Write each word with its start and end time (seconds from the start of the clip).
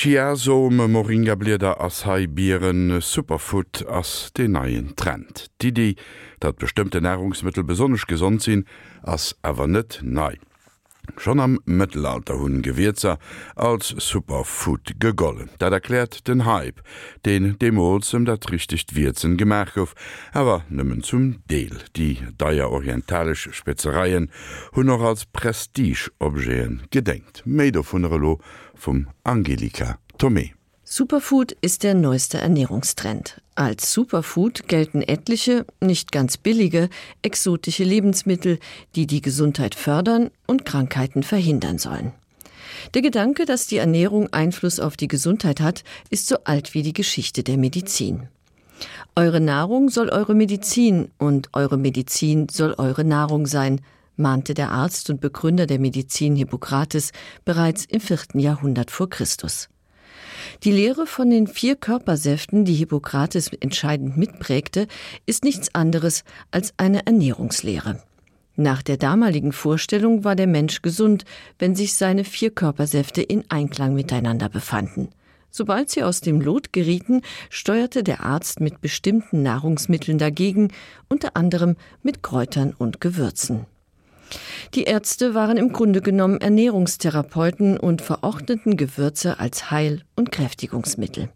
Chiaso 0.00 0.70
me 0.70 0.86
Moringablider 0.86 1.80
ass 1.80 2.06
Haibieren 2.06 3.00
Superfood 3.00 3.84
ass 3.88 4.30
de 4.32 4.46
neien 4.46 4.94
Trend. 4.94 5.48
Didi, 5.60 5.96
dat 6.38 6.56
bestimmte 6.56 7.00
Nahrungsmittel 7.00 7.64
besonnech 7.64 8.06
gesund 8.06 8.44
sinn 8.46 8.62
ass 9.02 9.34
awer 9.42 9.66
net 9.66 9.98
neii. 10.04 10.38
Schon 11.16 11.40
am 11.40 11.58
Mittelalter 11.64 12.38
hunn 12.38 12.62
Gewirzer 12.62 13.18
als 13.56 13.88
Superfood 13.88 14.94
gegollen. 14.98 15.50
Dat 15.58 15.72
erklärt 15.72 16.28
den 16.28 16.44
Hype, 16.44 16.82
den 17.24 17.58
Demolzem 17.58 18.24
dat 18.24 18.50
richtigt 18.50 18.94
Wirzen 18.94 19.36
gemerkhof, 19.36 19.94
aber 20.32 20.64
nimmen 20.68 21.02
zum 21.02 21.42
Deel. 21.50 21.78
Die 21.96 22.18
daier 22.36 22.70
orientalisch 22.70 23.48
Spezereien 23.52 24.30
hunn 24.74 24.86
noch 24.86 25.02
als 25.02 25.26
Prestigeobjeen 25.26 26.82
gedenkt. 26.90 27.42
Meido 27.46 27.82
vun 27.82 28.04
Relo 28.04 28.40
vom 28.74 29.08
Angelika 29.24 29.98
Tomé. 30.18 30.57
Superfood 30.90 31.54
ist 31.60 31.82
der 31.82 31.92
neueste 31.92 32.38
Ernährungstrend. 32.38 33.42
Als 33.54 33.92
Superfood 33.92 34.68
gelten 34.68 35.02
etliche, 35.02 35.66
nicht 35.82 36.12
ganz 36.12 36.38
billige, 36.38 36.88
exotische 37.20 37.84
Lebensmittel, 37.84 38.58
die 38.96 39.06
die 39.06 39.20
Gesundheit 39.20 39.74
fördern 39.74 40.30
und 40.46 40.64
Krankheiten 40.64 41.22
verhindern 41.22 41.76
sollen. 41.76 42.12
Der 42.94 43.02
Gedanke, 43.02 43.44
dass 43.44 43.66
die 43.66 43.76
Ernährung 43.76 44.32
Einfluss 44.32 44.80
auf 44.80 44.96
die 44.96 45.08
Gesundheit 45.08 45.60
hat, 45.60 45.84
ist 46.08 46.26
so 46.26 46.36
alt 46.44 46.72
wie 46.72 46.82
die 46.82 46.94
Geschichte 46.94 47.42
der 47.42 47.58
Medizin. 47.58 48.28
Eure 49.14 49.40
Nahrung 49.40 49.90
soll 49.90 50.08
eure 50.08 50.34
Medizin 50.34 51.10
und 51.18 51.50
eure 51.52 51.76
Medizin 51.76 52.48
soll 52.48 52.72
eure 52.78 53.04
Nahrung 53.04 53.46
sein, 53.46 53.82
mahnte 54.16 54.54
der 54.54 54.70
Arzt 54.70 55.10
und 55.10 55.20
Begründer 55.20 55.66
der 55.66 55.80
Medizin 55.80 56.34
Hippokrates 56.34 57.12
bereits 57.44 57.84
im 57.84 58.00
vierten 58.00 58.38
Jahrhundert 58.38 58.90
vor 58.90 59.10
Christus. 59.10 59.68
Die 60.64 60.72
Lehre 60.72 61.06
von 61.06 61.30
den 61.30 61.46
vier 61.46 61.76
Körpersäften, 61.76 62.64
die 62.64 62.74
Hippokrates 62.74 63.50
entscheidend 63.60 64.16
mitprägte, 64.16 64.86
ist 65.26 65.44
nichts 65.44 65.74
anderes 65.74 66.24
als 66.50 66.74
eine 66.76 67.06
Ernährungslehre. 67.06 68.02
Nach 68.56 68.82
der 68.82 68.96
damaligen 68.96 69.52
Vorstellung 69.52 70.24
war 70.24 70.34
der 70.34 70.48
Mensch 70.48 70.82
gesund, 70.82 71.24
wenn 71.60 71.76
sich 71.76 71.94
seine 71.94 72.24
vier 72.24 72.50
Körpersäfte 72.50 73.22
in 73.22 73.44
Einklang 73.48 73.94
miteinander 73.94 74.48
befanden. 74.48 75.10
Sobald 75.50 75.90
sie 75.90 76.02
aus 76.02 76.20
dem 76.20 76.40
Lot 76.40 76.72
gerieten, 76.72 77.22
steuerte 77.50 78.02
der 78.02 78.24
Arzt 78.24 78.60
mit 78.60 78.80
bestimmten 78.80 79.42
Nahrungsmitteln 79.42 80.18
dagegen, 80.18 80.72
unter 81.08 81.36
anderem 81.36 81.76
mit 82.02 82.22
Kräutern 82.22 82.74
und 82.76 83.00
Gewürzen. 83.00 83.66
Die 84.74 84.84
Ärzte 84.84 85.34
waren 85.34 85.56
im 85.56 85.72
Grunde 85.72 86.00
genommen 86.00 86.40
Ernährungstherapeuten 86.40 87.78
und 87.78 88.02
verordneten 88.02 88.76
Gewürze 88.76 89.38
als 89.38 89.70
Heil- 89.70 90.02
und 90.14 90.30
Kräftigungsmittel. 90.30 91.30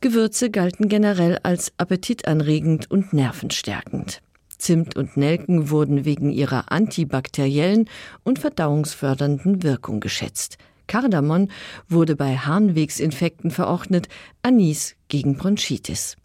Gewürze 0.00 0.50
galten 0.50 0.88
generell 0.88 1.38
als 1.42 1.72
appetitanregend 1.78 2.90
und 2.90 3.12
nervenstärkend. 3.12 4.20
Zimt 4.58 4.96
und 4.96 5.16
Nelken 5.16 5.70
wurden 5.70 6.04
wegen 6.04 6.30
ihrer 6.30 6.70
antibakteriellen 6.70 7.88
und 8.22 8.38
verdauungsfördernden 8.38 9.62
Wirkung 9.62 10.00
geschätzt. 10.00 10.58
Kardamon 10.86 11.50
wurde 11.88 12.16
bei 12.16 12.36
Harnwegsinfekten 12.36 13.50
verordnet, 13.50 14.08
Anis 14.42 14.94
gegen 15.08 15.36
Bronchitis. 15.36 16.16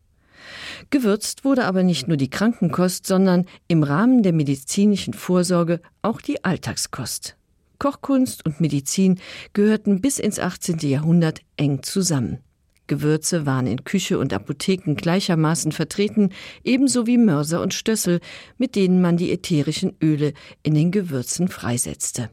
Gewürzt 0.90 1.46
wurde 1.46 1.66
aber 1.66 1.84
nicht 1.84 2.08
nur 2.08 2.18
die 2.18 2.30
Krankenkost, 2.30 3.06
sondern 3.06 3.46
im 3.68 3.84
Rahmen 3.84 4.24
der 4.24 4.34
medizinischen 4.34 5.14
Vorsorge 5.14 5.82
auch 6.02 6.22
die 6.22 6.44
Alltagskost. 6.44 7.36
Kochkunst 7.80 8.46
und 8.46 8.60
Medizin 8.60 9.20
gehörten 9.54 10.02
bis 10.02 10.20
ins 10.20 10.40
18. 10.40 10.80
Jahrhundert 10.80 11.42
eng 11.58 11.84
zusammen. 11.84 12.40
Gewürze 12.88 13.46
waren 13.46 13.68
in 13.68 13.84
Küche 13.84 14.18
und 14.18 14.34
Apotheken 14.34 14.96
gleichermaßen 14.96 15.72
vertreten, 15.72 16.32
ebenso 16.64 17.06
wie 17.06 17.18
Mörser 17.18 17.62
und 17.62 17.74
Stössel, 17.74 18.22
mit 18.58 18.76
denen 18.76 19.02
man 19.02 19.18
die 19.18 19.32
ätherischen 19.32 19.96
Öle 20.02 20.34
in 20.64 20.74
den 20.74 20.92
Gewürzen 20.92 21.50
freisetzte. 21.50 22.30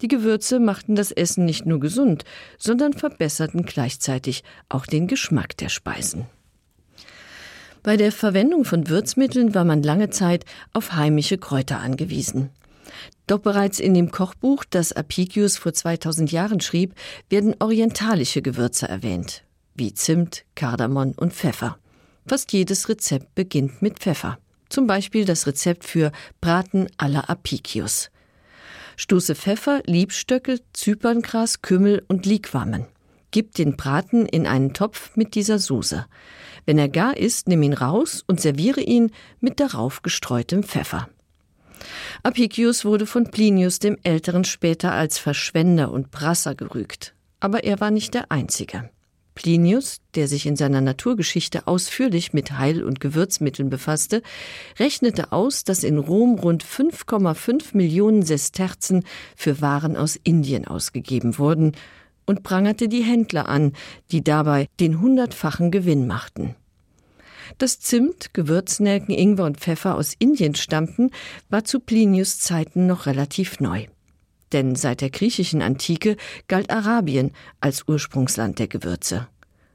Die 0.00 0.08
Gewürze 0.08 0.58
machten 0.58 0.96
das 0.96 1.12
Essen 1.12 1.44
nicht 1.44 1.66
nur 1.66 1.80
gesund, 1.80 2.24
sondern 2.58 2.94
verbesserten 2.94 3.64
gleichzeitig 3.64 4.42
auch 4.68 4.86
den 4.86 5.06
Geschmack 5.06 5.56
der 5.56 5.68
Speisen. 5.68 6.26
Bei 7.84 7.98
der 7.98 8.12
Verwendung 8.12 8.64
von 8.64 8.88
Würzmitteln 8.88 9.54
war 9.54 9.66
man 9.66 9.82
lange 9.82 10.08
Zeit 10.08 10.46
auf 10.72 10.94
heimische 10.94 11.36
Kräuter 11.36 11.80
angewiesen. 11.80 12.48
Doch 13.26 13.40
bereits 13.40 13.78
in 13.78 13.92
dem 13.92 14.10
Kochbuch, 14.10 14.64
das 14.64 14.94
Apicius 14.94 15.58
vor 15.58 15.74
2000 15.74 16.32
Jahren 16.32 16.60
schrieb, 16.60 16.94
werden 17.28 17.54
orientalische 17.58 18.40
Gewürze 18.40 18.88
erwähnt, 18.88 19.44
wie 19.74 19.92
Zimt, 19.92 20.46
Kardamon 20.54 21.12
und 21.12 21.34
Pfeffer. 21.34 21.76
Fast 22.26 22.54
jedes 22.54 22.88
Rezept 22.88 23.34
beginnt 23.34 23.82
mit 23.82 23.98
Pfeffer. 23.98 24.38
Zum 24.70 24.86
Beispiel 24.86 25.26
das 25.26 25.46
Rezept 25.46 25.84
für 25.84 26.10
Braten 26.40 26.86
aller 26.96 27.28
Apicius. 27.28 28.10
Stoße 28.96 29.34
Pfeffer, 29.34 29.82
Liebstöcke, 29.84 30.60
Zyperngras, 30.72 31.60
Kümmel 31.60 32.02
und 32.08 32.24
Liegwammen. 32.24 32.86
Gib 33.34 33.52
den 33.56 33.74
Braten 33.74 34.26
in 34.26 34.46
einen 34.46 34.74
Topf 34.74 35.16
mit 35.16 35.34
dieser 35.34 35.58
Soße. 35.58 36.06
Wenn 36.66 36.78
er 36.78 36.88
gar 36.88 37.16
ist, 37.16 37.48
nimm 37.48 37.64
ihn 37.64 37.72
raus 37.72 38.22
und 38.28 38.40
serviere 38.40 38.80
ihn 38.80 39.10
mit 39.40 39.58
darauf 39.58 40.02
gestreutem 40.02 40.62
Pfeffer. 40.62 41.08
Apicius 42.22 42.84
wurde 42.84 43.06
von 43.06 43.32
Plinius 43.32 43.80
dem 43.80 43.98
Älteren 44.04 44.44
später 44.44 44.92
als 44.92 45.18
Verschwender 45.18 45.90
und 45.90 46.12
Brasser 46.12 46.54
gerügt. 46.54 47.16
Aber 47.40 47.64
er 47.64 47.80
war 47.80 47.90
nicht 47.90 48.14
der 48.14 48.30
Einzige. 48.30 48.88
Plinius, 49.34 50.00
der 50.14 50.28
sich 50.28 50.46
in 50.46 50.54
seiner 50.54 50.80
Naturgeschichte 50.80 51.66
ausführlich 51.66 52.34
mit 52.34 52.52
Heil- 52.52 52.84
und 52.84 53.00
Gewürzmitteln 53.00 53.68
befasste, 53.68 54.22
rechnete 54.78 55.32
aus, 55.32 55.64
dass 55.64 55.82
in 55.82 55.98
Rom 55.98 56.38
rund 56.38 56.64
5,5 56.64 57.76
Millionen 57.76 58.22
Sesterzen 58.22 59.02
für 59.34 59.60
Waren 59.60 59.96
aus 59.96 60.14
Indien 60.22 60.68
ausgegeben 60.68 61.36
wurden 61.36 61.72
und 62.26 62.42
prangerte 62.42 62.88
die 62.88 63.02
Händler 63.02 63.48
an, 63.48 63.72
die 64.10 64.22
dabei 64.22 64.68
den 64.80 65.00
hundertfachen 65.00 65.70
Gewinn 65.70 66.06
machten. 66.06 66.54
Das 67.58 67.78
Zimt, 67.78 68.34
Gewürznelken, 68.34 69.14
Ingwer 69.14 69.44
und 69.44 69.60
Pfeffer 69.60 69.94
aus 69.96 70.14
Indien 70.18 70.54
stammten, 70.54 71.10
war 71.50 71.64
zu 71.64 71.80
Plinius 71.80 72.38
Zeiten 72.38 72.86
noch 72.86 73.06
relativ 73.06 73.60
neu. 73.60 73.86
Denn 74.52 74.76
seit 74.76 75.00
der 75.00 75.10
griechischen 75.10 75.62
Antike 75.62 76.16
galt 76.48 76.70
Arabien 76.70 77.32
als 77.60 77.86
Ursprungsland 77.86 78.58
der 78.58 78.68
Gewürze. 78.68 79.28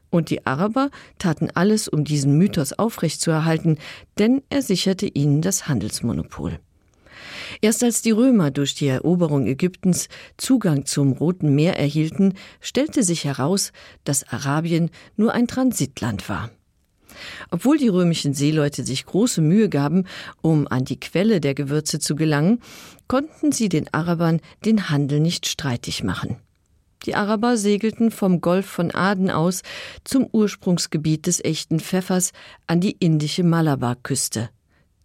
Und 0.10 0.30
die 0.30 0.46
Araber 0.48 0.90
taten 1.20 1.50
alles, 1.54 1.88
um 1.88 2.04
diesen 2.04 2.38
Mythos 2.38 2.74
aufrechtzuerhalten, 2.74 3.78
denn 4.18 4.42
er 4.50 4.62
sicherte 4.62 5.06
ihnen 5.06 5.42
das 5.42 5.68
Handelsmonopol. 5.68 6.60
Erst 7.62 7.84
als 7.84 8.02
die 8.02 8.12
Römer 8.12 8.52
durch 8.52 8.76
die 8.76 8.88
Eroberung 8.88 9.48
Ägyptens 9.48 10.10
Zugang 10.38 10.86
zum 10.86 11.14
Roten 11.14 11.56
Meer 11.56 11.78
erhielten, 11.78 12.34
stellte 12.62 13.04
sich 13.04 13.26
heraus, 13.26 13.72
dass 14.04 14.28
Arabien 14.28 14.90
nur 15.16 15.34
ein 15.34 15.48
Transitland 15.48 16.30
war. 16.30 16.50
Obwohl 17.52 17.78
die 17.78 17.88
römischen 17.88 18.34
Seeleute 18.34 18.84
sich 18.84 19.06
große 19.06 19.42
Mühe 19.42 19.70
gaben, 19.70 20.06
um 20.42 20.68
an 20.68 20.86
die 20.86 21.00
Quelle 21.00 21.42
der 21.42 21.54
Gewürze 21.54 22.00
zu 22.00 22.16
gelangen, 22.16 22.62
konnten 23.08 23.52
sie 23.52 23.70
den 23.70 23.92
Arabern 23.94 24.40
den 24.66 24.90
Handel 24.90 25.20
nicht 25.20 25.48
streitig 25.48 26.04
machen. 26.04 26.38
Die 27.06 27.16
Araber 27.16 27.56
segelten 27.56 28.12
vom 28.12 28.42
Golf 28.42 28.66
von 28.66 28.92
Aden 28.92 29.32
aus 29.32 29.62
zum 30.04 30.28
Ursprungsgebiet 30.32 31.28
des 31.28 31.44
echten 31.44 31.80
Pfeffers 31.80 32.32
an 32.68 32.82
die 32.82 32.92
indische 32.92 33.44
Malabarküste 33.44 34.50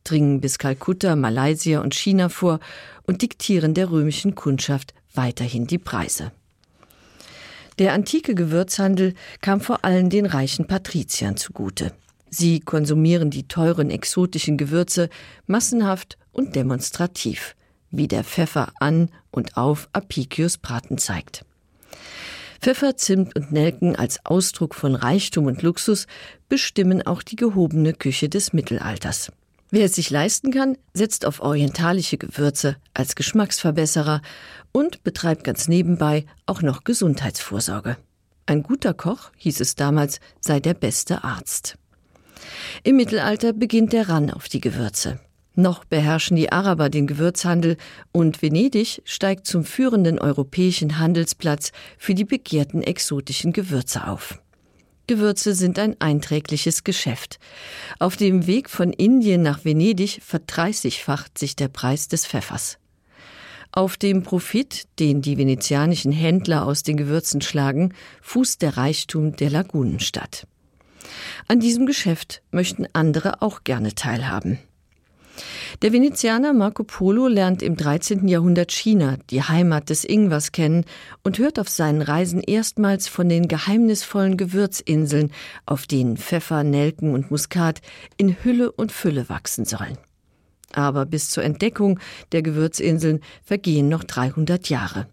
dringen 0.05 0.41
bis 0.41 0.59
Kalkutta, 0.59 1.17
Malaysia 1.17 1.81
und 1.81 1.95
China 1.95 2.29
vor 2.29 2.61
und 3.07 3.23
diktieren 3.23 3.75
der 3.75 3.91
römischen 3.91 4.35
Kundschaft 4.35 4.95
weiterhin 5.15 5.67
die 5.67 5.79
Preise. 5.79 6.33
Der 7.79 7.93
antike 7.93 8.35
Gewürzhandel 8.35 9.15
kam 9.41 9.61
vor 9.61 9.85
allem 9.85 10.09
den 10.09 10.27
reichen 10.27 10.67
Patriziern 10.67 11.37
zugute. 11.37 11.93
Sie 12.31 12.61
konsumieren 12.61 13.31
die 13.31 13.49
teuren 13.49 13.91
exotischen 13.91 14.57
Gewürze 14.57 15.09
massenhaft 15.47 16.19
und 16.33 16.55
demonstrativ, 16.55 17.57
wie 17.91 18.09
der 18.09 18.25
Pfeffer 18.25 18.73
an 18.81 19.11
und 19.31 19.57
auf 19.57 19.89
Apicius 19.93 20.59
Braten 20.59 20.99
zeigt. 20.99 21.45
Pfeffer, 22.61 22.97
Zimt 22.97 23.37
und 23.37 23.53
Nelken 23.53 23.95
als 23.95 24.25
Ausdruck 24.25 24.75
von 24.75 24.95
Reichtum 24.95 25.47
und 25.47 25.63
Luxus 25.63 26.07
bestimmen 26.49 27.07
auch 27.07 27.23
die 27.23 27.37
gehobene 27.37 27.93
Küche 27.93 28.29
des 28.29 28.53
Mittelalters. 28.53 29.31
Wer 29.75 29.87
es 29.87 29.97
sich 29.97 30.11
leisten 30.11 30.53
kann, 30.53 30.79
setzt 30.93 31.27
auf 31.27 31.41
orientalische 31.41 32.17
Gewürze 32.17 32.77
als 32.95 33.17
Geschmacksverbesserer 33.17 34.23
und 34.71 35.03
betreibt 35.03 35.43
ganz 35.43 35.67
nebenbei 35.67 36.27
auch 36.47 36.63
noch 36.63 36.85
Gesundheitsvorsorge. 36.85 37.97
Ein 38.47 38.63
guter 38.63 38.95
Koch, 38.95 39.33
hieß 39.37 39.59
es 39.59 39.75
damals, 39.75 40.21
sei 40.39 40.61
der 40.61 40.75
beste 40.75 41.25
Arzt. 41.25 41.77
Im 42.85 42.95
Mittelalter 42.95 43.53
beginnt 43.53 43.93
der 43.93 44.09
Ran 44.09 44.31
auf 44.31 44.47
die 44.47 44.61
Gewürze. 44.61 45.19
Noch 45.57 45.85
beherrschen 45.85 46.37
die 46.37 46.53
Araber 46.53 46.89
den 46.89 47.09
Gewürzhandel 47.09 47.77
und 48.13 48.43
Venedig 48.43 49.03
steigt 49.05 49.45
zum 49.45 49.65
führenden 49.65 50.21
europäischen 50.21 51.01
Handelsplatz 51.01 51.73
für 51.99 52.15
die 52.15 52.25
begehrten 52.25 52.85
exotischen 52.85 53.53
Gewürze 53.53 54.07
auf. 54.07 54.39
Gewürze 55.07 55.55
sind 55.55 55.79
ein 55.79 56.01
einträgliches 56.01 56.85
Geschäft. 56.85 57.39
Auf 57.99 58.17
dem 58.17 58.47
Weg 58.47 58.71
von 58.71 58.93
Indien 58.93 59.43
nach 59.43 59.65
Venedig 59.65 60.21
verdreißigfacht 60.23 61.39
sich 61.39 61.57
der 61.57 61.69
Preis 61.69 62.09
des 62.09 62.27
Pfeffers. 62.27 62.79
Auf 63.73 63.97
dem 63.97 64.23
Profit, 64.23 64.85
den 65.01 65.21
die 65.21 65.37
venezianischen 65.37 66.13
Händler 66.13 66.65
aus 66.65 66.85
den 66.85 66.97
Gewürzen 66.97 67.41
schlagen, 67.41 67.93
fußt 68.23 68.63
der 68.63 68.77
Reichtum 68.77 69.35
der 69.37 69.51
Lagunenstadt. 69.51 70.47
An 71.49 71.61
diesem 71.61 71.85
Geschäft 71.85 72.43
möchten 72.51 72.87
andere 72.93 73.43
auch 73.43 73.65
gerne 73.65 73.95
teilhaben. 73.95 74.59
Der 75.85 75.93
Venezianer 75.93 76.55
Marco 76.55 76.83
Polo 76.83 77.29
lernt 77.29 77.63
im 77.63 77.77
13. 77.77 78.27
Jahrhundert 78.27 78.73
China, 78.73 79.19
die 79.29 79.43
Heimat 79.43 79.91
des 79.91 80.07
Ingwers, 80.07 80.51
kennen 80.51 80.87
und 81.23 81.39
hört 81.39 81.59
auf 81.59 81.69
seinen 81.69 82.01
Reisen 82.01 82.41
erstmals 82.41 83.07
von 83.07 83.29
den 83.29 83.49
geheimnisvollen 83.49 84.39
Gewürzinseln, 84.39 85.31
auf 85.67 85.87
denen 85.87 86.17
Pfeffer, 86.17 86.65
Nelken 86.65 87.13
und 87.13 87.31
Muskat 87.31 87.83
in 88.17 88.35
Hülle 88.43 88.73
und 88.73 88.93
Fülle 88.93 89.29
wachsen 89.29 89.67
sollen. 89.67 89.99
Aber 90.73 91.05
bis 91.05 91.29
zur 91.29 91.45
Entdeckung 91.45 92.01
der 92.33 92.41
Gewürzinseln 92.41 93.21
vergehen 93.45 93.91
noch 93.91 94.05
300 94.05 94.71
Jahre. 94.71 95.07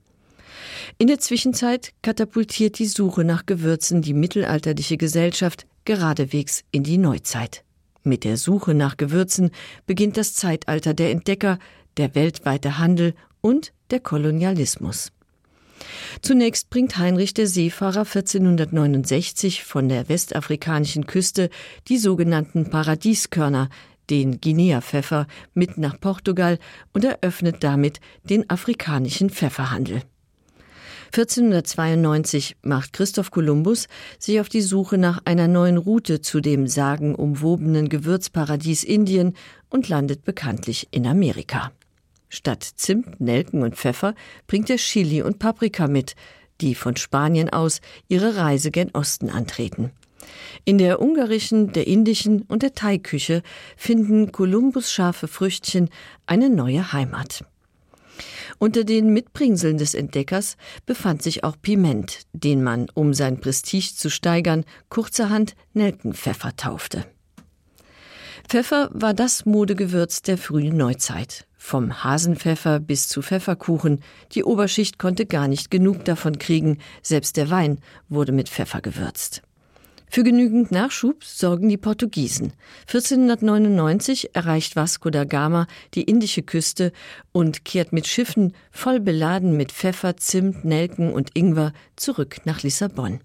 In 0.98 1.08
der 1.08 1.20
Zwischenzeit 1.20 1.92
katapultiert 2.02 2.80
die 2.80 2.88
Suche 2.88 3.26
nach 3.26 3.46
Gewürzen 3.46 4.02
die 4.02 4.14
mittelalterliche 4.14 4.96
Gesellschaft 4.96 5.68
geradewegs 5.84 6.64
in 6.72 6.84
die 6.84 6.98
Neuzeit. 6.98 7.66
Mit 8.04 8.24
der 8.24 8.38
Suche 8.38 8.74
nach 8.74 8.98
Gewürzen 8.98 9.52
beginnt 9.86 10.18
das 10.18 10.34
Zeitalter 10.34 10.94
der 10.94 11.12
Entdecker, 11.12 11.60
der 11.98 12.16
weltweite 12.16 12.78
Handel 12.78 13.14
und 13.42 13.74
der 13.92 14.00
Kolonialismus. 14.00 15.12
Zunächst 16.22 16.70
bringt 16.70 16.98
Heinrich 16.98 17.34
der 17.34 17.48
Seefahrer 17.48 18.02
1469 18.02 19.64
von 19.64 19.90
der 19.90 20.10
westafrikanischen 20.10 21.06
Küste 21.06 21.50
die 21.88 21.98
sogenannten 21.98 22.70
Paradieskörner, 22.70 23.70
den 24.10 24.42
Guinea-Pfeffer, 24.42 25.28
mit 25.54 25.78
nach 25.78 26.00
Portugal 26.00 26.60
und 26.94 27.04
eröffnet 27.04 27.58
damit 27.64 28.00
den 28.24 28.50
afrikanischen 28.50 29.30
Pfefferhandel. 29.30 30.02
1492 31.14 32.56
macht 32.62 32.94
Christoph 32.94 33.32
Kolumbus 33.32 33.90
sich 34.18 34.40
auf 34.40 34.48
die 34.48 34.62
Suche 34.62 34.98
nach 34.98 35.22
einer 35.26 35.50
neuen 35.50 35.76
Route 35.76 36.22
zu 36.22 36.40
dem 36.40 36.68
sagenumwobenen 36.68 37.90
Gewürzparadies 37.90 38.86
Indien 38.86 39.36
und 39.70 39.90
landet 39.90 40.24
bekanntlich 40.24 40.88
in 40.92 41.06
Amerika. 41.06 41.74
Statt 42.30 42.64
Zimt, 42.64 43.20
Nelken 43.20 43.62
und 43.62 43.76
Pfeffer 43.76 44.16
bringt 44.48 44.70
er 44.70 44.78
Chili 44.78 45.22
und 45.22 45.38
Paprika 45.38 45.90
mit, 45.90 46.16
die 46.62 46.76
von 46.76 46.96
Spanien 46.96 47.50
aus 47.50 47.82
ihre 48.08 48.38
Reise 48.38 48.72
gen 48.72 48.92
Osten 48.92 49.30
antreten. 49.30 49.92
In 50.64 50.78
der 50.78 51.02
ungarischen, 51.02 51.74
der 51.74 51.88
indischen 51.88 52.44
und 52.44 52.64
der 52.64 52.74
Thaiküche 52.74 53.44
finden 53.76 54.32
Kolumbus 54.32 54.94
scharfe 54.94 55.28
Früchtchen 55.28 55.90
eine 56.26 56.50
neue 56.50 56.94
Heimat. 56.94 57.44
Unter 58.62 58.84
den 58.84 59.12
Mitbringseln 59.12 59.80
des 59.80 59.96
Entdeckers 59.96 60.56
befand 60.86 61.24
sich 61.24 61.44
auch 61.44 61.56
Piment, 61.60 62.20
den 62.32 62.62
man, 62.62 62.86
um 62.94 63.16
sein 63.16 63.42
Prestige 63.42 63.96
zu 63.96 64.12
steigern, 64.12 64.66
kurzerhand 64.88 65.56
Nelkenpfeffer 65.74 66.56
taufte. 66.58 67.04
Pfeffer 68.48 68.92
war 68.94 69.16
das 69.16 69.48
Modegewürz 69.48 70.22
der 70.22 70.38
frühen 70.38 70.78
Neuzeit. 70.78 71.48
Vom 71.58 72.04
Hasenpfeffer 72.04 72.80
bis 72.80 73.08
zu 73.08 73.24
Pfefferkuchen, 73.24 74.02
die 74.34 74.44
Oberschicht 74.44 75.00
konnte 75.00 75.26
gar 75.26 75.48
nicht 75.48 75.72
genug 75.72 76.06
davon 76.06 76.38
kriegen, 76.38 76.78
selbst 77.02 77.38
der 77.38 77.50
Wein 77.50 77.80
wurde 78.10 78.32
mit 78.32 78.48
Pfeffer 78.48 78.82
gewürzt. 78.82 79.42
Für 80.14 80.24
genügend 80.24 80.74
Nachschub 80.74 81.24
sorgen 81.24 81.70
die 81.70 81.78
Portugiesen. 81.78 82.52
1499 82.82 84.36
erreicht 84.36 84.76
Vasco 84.76 85.10
da 85.10 85.24
Gama 85.24 85.68
die 85.94 86.04
indische 86.04 86.44
Küste 86.44 86.92
und 87.32 87.64
kehrt 87.64 87.94
mit 87.94 88.08
Schiffen 88.08 88.54
voll 88.72 89.00
beladen 89.00 89.56
mit 89.56 89.72
Pfeffer, 89.72 90.18
Zimt, 90.18 90.66
Nelken 90.66 91.14
und 91.14 91.30
Ingwer 91.34 91.72
zurück 91.96 92.42
nach 92.44 92.62
Lissabon. 92.62 93.22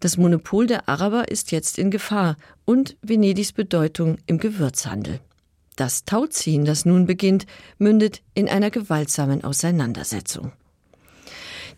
Das 0.00 0.18
Monopol 0.18 0.66
der 0.66 0.90
Araber 0.90 1.28
ist 1.28 1.52
jetzt 1.52 1.78
in 1.78 1.90
Gefahr 1.90 2.36
und 2.66 2.98
Venedigs 3.00 3.52
Bedeutung 3.52 4.18
im 4.26 4.36
Gewürzhandel. 4.36 5.20
Das 5.76 6.04
Tauziehen, 6.04 6.66
das 6.66 6.84
nun 6.84 7.06
beginnt, 7.06 7.46
mündet 7.78 8.20
in 8.34 8.46
einer 8.46 8.70
gewaltsamen 8.70 9.42
Auseinandersetzung. 9.42 10.52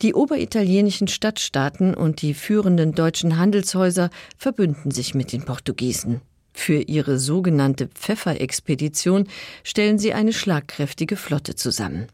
Die 0.02 0.14
oberitalienischen 0.14 1.08
Stadtstaaten 1.08 1.94
und 1.94 2.23
die 2.23 2.35
führenden 2.35 2.93
deutschen 2.93 3.38
Handelshäuser 3.38 4.11
verbünden 4.37 4.91
sich 4.91 5.14
mit 5.14 5.32
den 5.32 5.44
Portugiesen. 5.44 6.20
Für 6.52 6.81
ihre 6.81 7.19
sogenannte 7.19 7.88
Pfefferexpedition 7.88 9.29
stellen 9.64 9.99
sie 9.99 10.12
eine 10.14 10.32
schlagkräftige 10.32 11.17
Flotte 11.17 11.56
zusammen. 11.56 12.06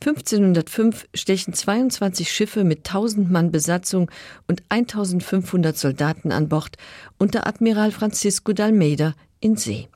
1505 0.00 1.08
stechen 1.12 1.54
22 1.54 2.30
Schiffe 2.30 2.62
mit 2.62 2.88
1000 2.88 3.30
Mann 3.30 3.50
Besatzung 3.50 4.10
und 4.46 4.62
1500 4.68 5.76
Soldaten 5.76 6.30
an 6.30 6.48
Bord 6.48 6.76
unter 7.18 7.46
Admiral 7.46 7.90
Francisco 7.90 8.52
d'Almeida 8.52 9.14
in 9.40 9.56
See. 9.56 9.88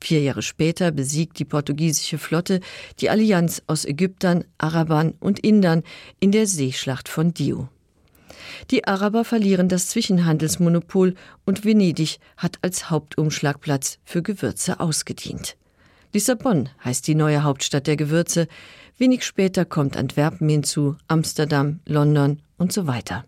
Vier 0.00 0.20
Jahre 0.20 0.42
später 0.42 0.92
besiegt 0.92 1.38
die 1.38 1.44
portugiesische 1.44 2.18
Flotte 2.18 2.60
die 3.00 3.10
Allianz 3.10 3.62
aus 3.66 3.84
Ägyptern, 3.84 4.44
Arabern 4.58 5.14
und 5.20 5.38
Indern 5.40 5.82
in 6.20 6.32
der 6.32 6.46
Seeschlacht 6.46 7.08
von 7.08 7.34
Dio. 7.34 7.68
Die 8.70 8.86
Araber 8.86 9.24
verlieren 9.24 9.68
das 9.68 9.88
Zwischenhandelsmonopol 9.88 11.14
und 11.44 11.64
Venedig 11.64 12.18
hat 12.36 12.58
als 12.62 12.90
Hauptumschlagplatz 12.90 13.98
für 14.04 14.22
Gewürze 14.22 14.80
ausgedient. 14.80 15.56
Lissabon 16.12 16.68
heißt 16.84 17.06
die 17.06 17.14
neue 17.14 17.42
Hauptstadt 17.42 17.86
der 17.86 17.96
Gewürze. 17.96 18.48
Wenig 18.96 19.24
später 19.24 19.64
kommt 19.64 19.96
Antwerpen 19.96 20.48
hinzu, 20.48 20.96
Amsterdam, 21.08 21.80
London 21.86 22.40
und 22.56 22.72
so 22.72 22.86
weiter. 22.86 23.24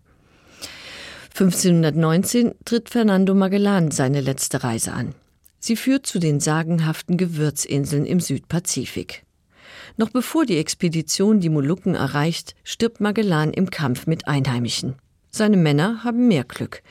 1519 1.31 2.53
tritt 2.65 2.89
Fernando 2.89 3.35
Magellan 3.35 3.91
seine 3.91 4.21
letzte 4.21 4.63
Reise 4.63 4.93
an. 4.93 5.13
Sie 5.59 5.75
führt 5.75 6.05
zu 6.05 6.19
den 6.19 6.39
sagenhaften 6.39 7.17
Gewürzinseln 7.17 8.05
im 8.05 8.19
Südpazifik. 8.19 9.23
Noch 9.97 10.09
bevor 10.09 10.45
die 10.45 10.57
Expedition 10.57 11.39
die 11.39 11.49
Molukken 11.49 11.95
erreicht, 11.95 12.55
stirbt 12.63 13.01
Magellan 13.01 13.51
im 13.51 13.69
Kampf 13.69 14.07
mit 14.07 14.27
Einheimischen. 14.27 14.95
Seine 15.31 15.57
Männer 15.57 16.03
haben 16.03 16.27
mehr 16.27 16.43
Glück. 16.43 16.81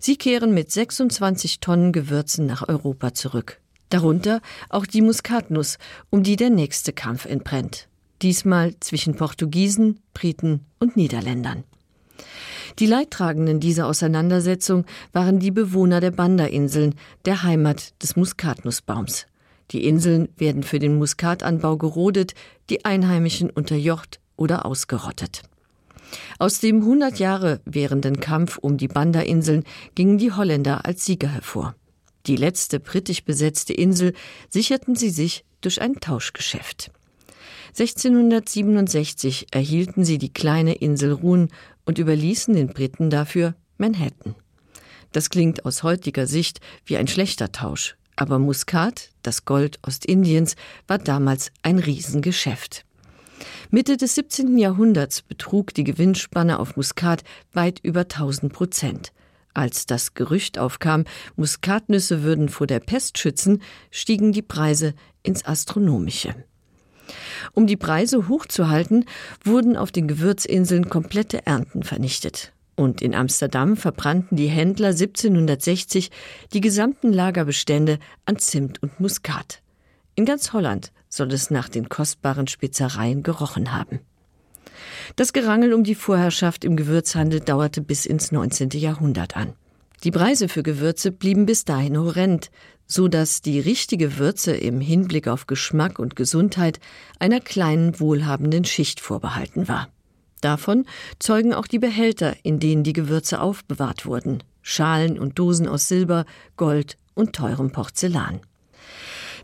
Sie 0.00 0.16
kehren 0.16 0.52
mit 0.52 0.70
26 0.70 1.60
Tonnen 1.60 1.92
Gewürzen 1.92 2.46
nach 2.46 2.68
Europa 2.68 3.14
zurück. 3.14 3.60
Darunter 3.90 4.40
auch 4.68 4.86
die 4.86 5.02
Muskatnuss, 5.02 5.78
um 6.10 6.22
die 6.22 6.36
der 6.36 6.50
nächste 6.50 6.92
Kampf 6.92 7.26
entbrennt. 7.26 7.88
Diesmal 8.22 8.74
zwischen 8.80 9.14
Portugiesen, 9.14 10.00
Briten 10.14 10.66
und 10.80 10.96
Niederländern. 10.96 11.64
Die 12.78 12.86
Leidtragenden 12.86 13.60
dieser 13.60 13.86
Auseinandersetzung 13.86 14.84
waren 15.12 15.38
die 15.38 15.50
Bewohner 15.50 16.00
der 16.00 16.10
Banda-Inseln, 16.10 16.94
der 17.24 17.42
Heimat 17.42 18.00
des 18.02 18.16
Muskatnussbaums. 18.16 19.26
Die 19.70 19.86
Inseln 19.86 20.28
werden 20.36 20.62
für 20.62 20.78
den 20.78 20.98
Muskatanbau 20.98 21.76
gerodet, 21.76 22.34
die 22.70 22.84
Einheimischen 22.84 23.50
unterjocht 23.50 24.20
oder 24.36 24.66
ausgerottet. 24.66 25.42
Aus 26.38 26.60
dem 26.60 26.80
100 26.80 27.18
Jahre 27.18 27.60
währenden 27.64 28.20
Kampf 28.20 28.58
um 28.58 28.76
die 28.76 28.88
Banda-Inseln 28.88 29.64
gingen 29.94 30.18
die 30.18 30.32
Holländer 30.32 30.84
als 30.84 31.04
Sieger 31.04 31.28
hervor. 31.28 31.74
Die 32.26 32.36
letzte 32.36 32.80
britisch 32.80 33.24
besetzte 33.24 33.72
Insel 33.72 34.14
sicherten 34.48 34.96
sie 34.96 35.10
sich 35.10 35.44
durch 35.60 35.80
ein 35.80 36.00
Tauschgeschäft. 36.00 36.90
1667 37.78 39.48
erhielten 39.50 40.04
sie 40.04 40.18
die 40.18 40.32
kleine 40.32 40.74
Insel 40.74 41.12
Ruhn 41.12 41.48
und 41.84 41.98
überließen 41.98 42.54
den 42.54 42.68
Briten 42.68 43.10
dafür 43.10 43.54
Manhattan. 43.78 44.34
Das 45.12 45.30
klingt 45.30 45.64
aus 45.64 45.82
heutiger 45.82 46.26
Sicht 46.26 46.60
wie 46.84 46.96
ein 46.96 47.06
schlechter 47.06 47.52
Tausch, 47.52 47.96
aber 48.16 48.38
Muskat, 48.38 49.10
das 49.22 49.44
Gold 49.44 49.78
Ostindiens, 49.82 50.56
war 50.86 50.98
damals 50.98 51.52
ein 51.62 51.78
Riesengeschäft. 51.78 52.84
Mitte 53.70 53.96
des 53.96 54.14
17. 54.14 54.58
Jahrhunderts 54.58 55.22
betrug 55.22 55.74
die 55.74 55.84
Gewinnspanne 55.84 56.58
auf 56.58 56.76
Muskat 56.76 57.24
weit 57.52 57.80
über 57.82 58.00
1000 58.00 58.52
Prozent. 58.52 59.12
Als 59.52 59.86
das 59.86 60.14
Gerücht 60.14 60.58
aufkam, 60.58 61.04
Muskatnüsse 61.36 62.22
würden 62.22 62.48
vor 62.48 62.66
der 62.66 62.80
Pest 62.80 63.18
schützen, 63.18 63.62
stiegen 63.90 64.32
die 64.32 64.42
Preise 64.42 64.94
ins 65.22 65.44
Astronomische. 65.44 66.34
Um 67.52 67.66
die 67.66 67.76
Preise 67.76 68.28
hochzuhalten, 68.28 69.04
wurden 69.44 69.76
auf 69.76 69.92
den 69.92 70.08
Gewürzinseln 70.08 70.88
komplette 70.88 71.46
Ernten 71.46 71.82
vernichtet. 71.82 72.52
Und 72.76 73.02
in 73.02 73.14
Amsterdam 73.14 73.76
verbrannten 73.76 74.36
die 74.36 74.48
Händler 74.48 74.88
1760 74.88 76.10
die 76.52 76.60
gesamten 76.60 77.12
Lagerbestände 77.12 77.98
an 78.24 78.38
Zimt 78.38 78.82
und 78.82 78.98
Muskat. 78.98 79.62
In 80.16 80.24
ganz 80.24 80.52
Holland 80.52 80.92
soll 81.08 81.32
es 81.32 81.50
nach 81.50 81.68
den 81.68 81.88
kostbaren 81.88 82.48
Spitzereien 82.48 83.22
gerochen 83.22 83.72
haben. 83.72 84.00
Das 85.16 85.32
Gerangel 85.32 85.72
um 85.72 85.84
die 85.84 85.94
Vorherrschaft 85.94 86.64
im 86.64 86.76
Gewürzhandel 86.76 87.40
dauerte 87.40 87.80
bis 87.80 88.06
ins 88.06 88.32
19. 88.32 88.70
Jahrhundert 88.70 89.36
an. 89.36 89.54
Die 90.04 90.10
Preise 90.10 90.50
für 90.50 90.62
Gewürze 90.62 91.10
blieben 91.12 91.46
bis 91.46 91.64
dahin 91.64 91.98
horrend, 91.98 92.50
so 92.86 93.08
dass 93.08 93.40
die 93.40 93.58
richtige 93.58 94.18
Würze 94.18 94.54
im 94.54 94.82
Hinblick 94.82 95.28
auf 95.28 95.46
Geschmack 95.46 95.98
und 95.98 96.14
Gesundheit 96.14 96.78
einer 97.18 97.40
kleinen 97.40 97.98
wohlhabenden 97.98 98.66
Schicht 98.66 99.00
vorbehalten 99.00 99.66
war. 99.66 99.88
Davon 100.42 100.84
zeugen 101.18 101.54
auch 101.54 101.66
die 101.66 101.78
Behälter, 101.78 102.36
in 102.42 102.60
denen 102.60 102.84
die 102.84 102.92
Gewürze 102.92 103.40
aufbewahrt 103.40 104.04
wurden, 104.04 104.42
Schalen 104.60 105.18
und 105.18 105.38
Dosen 105.38 105.66
aus 105.66 105.88
Silber, 105.88 106.26
Gold 106.58 106.98
und 107.14 107.32
teurem 107.34 107.72
Porzellan. 107.72 108.40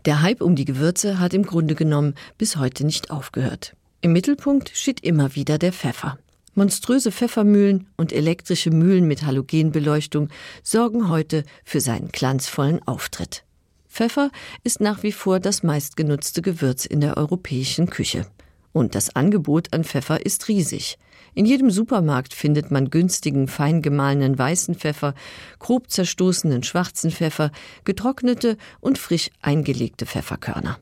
Der 0.05 0.21
Hype 0.21 0.41
um 0.41 0.55
die 0.55 0.65
Gewürze 0.65 1.17
hat 1.17 1.33
im 1.33 1.43
Grunde 1.43 1.73
genommen 1.73 2.13
bis 2.37 2.57
heute 2.57 2.85
nicht 2.85 3.09
aufgehört. 3.09 3.75
Im 4.01 4.13
Mittelpunkt 4.13 4.69
steht 4.75 4.99
immer 4.99 5.33
wieder 5.33 5.57
der 5.57 5.73
Pfeffer. 5.73 6.19
Monströse 6.53 7.11
Pfeffermühlen 7.13 7.87
und 7.95 8.11
elektrische 8.11 8.71
Mühlen 8.71 9.07
mit 9.07 9.23
Halogenbeleuchtung 9.23 10.27
sorgen 10.63 11.07
heute 11.07 11.45
für 11.63 11.79
seinen 11.79 12.09
glanzvollen 12.09 12.85
Auftritt. 12.85 13.45
Pfeffer 13.87 14.31
ist 14.63 14.81
nach 14.81 15.01
wie 15.03 15.13
vor 15.13 15.39
das 15.39 15.63
meistgenutzte 15.63 16.41
Gewürz 16.41 16.85
in 16.85 16.99
der 16.99 17.15
europäischen 17.17 17.89
Küche. 17.89 18.25
Und 18.73 18.95
das 18.95 19.15
Angebot 19.15 19.73
an 19.73 19.83
Pfeffer 19.83 20.25
ist 20.25 20.47
riesig. 20.49 20.97
In 21.33 21.45
jedem 21.45 21.71
Supermarkt 21.71 22.33
findet 22.33 22.71
man 22.71 22.89
günstigen, 22.89 23.47
fein 23.47 23.81
gemahlenen 23.81 24.37
weißen 24.37 24.75
Pfeffer, 24.75 25.13
grob 25.59 25.89
zerstoßenen 25.89 26.63
schwarzen 26.63 27.11
Pfeffer, 27.11 27.51
getrocknete 27.85 28.57
und 28.81 28.97
frisch 28.97 29.29
eingelegte 29.41 30.05
Pfefferkörner. 30.05 30.79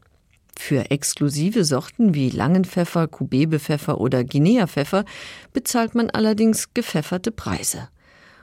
Für 0.61 0.91
exklusive 0.91 1.63
Sorten 1.63 2.13
wie 2.13 2.29
Langenpfeffer, 2.29 3.07
Kubebepfeffer 3.07 3.99
oder 3.99 4.23
Guineapfeffer 4.23 5.03
bezahlt 5.51 5.95
man 5.95 6.11
allerdings 6.11 6.75
gepfefferte 6.75 7.31
Preise. 7.31 7.87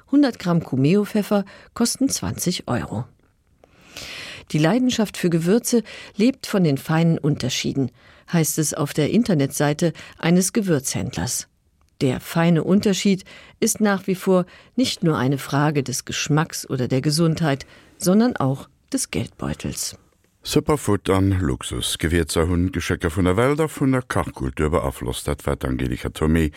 100 0.07 0.37
Gramm 0.39 0.65
Cumeopfeffer 0.65 1.45
kosten 1.75 2.09
20 2.09 2.67
Euro. 2.67 3.05
Die 4.51 4.59
Leidenschaft 4.59 5.19
für 5.19 5.31
Gewürze 5.31 5.85
lebt 6.17 6.49
von 6.49 6.65
den 6.65 6.79
feinen 6.79 7.19
Unterschieden, 7.19 7.93
heißt 8.33 8.59
es 8.59 8.75
auf 8.75 8.93
der 8.93 9.11
Internetseite 9.11 9.93
eines 10.19 10.53
Gewürzhändlers. 10.53 11.47
Der 12.01 12.19
feine 12.19 12.65
Unterschied 12.65 13.25
ist 13.61 13.81
nach 13.81 14.09
wie 14.09 14.17
vor 14.17 14.47
nicht 14.75 15.05
nur 15.05 15.17
eine 15.17 15.39
Frage 15.39 15.85
des 15.85 16.07
Geschmacks 16.07 16.69
oder 16.69 16.89
der 16.89 17.03
Gesundheit, 17.03 17.67
sondern 17.99 18.37
auch 18.37 18.69
des 18.91 19.11
Geldbeutels. 19.13 19.97
Superfoot 20.47 21.11
an 21.11 21.41
Luxus 21.41 21.99
gewirzer 21.99 22.47
hunn 22.47 22.71
Geschäcker 22.71 23.11
vun 23.11 23.25
der 23.25 23.37
Wälder 23.37 23.67
vun 23.69 23.91
der 23.91 24.03
Kachkultur 24.03 24.71
beaflosst 24.71 25.27
dat 25.27 25.45
wat 25.45 25.65
Angelika 25.65 26.09
Tomé 26.09 26.53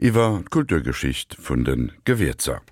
iwwer 0.00 0.40
Kulturgeschicht 0.48 1.36
vun 1.36 1.66
den 1.66 1.92
Gewirzer. 2.06 2.62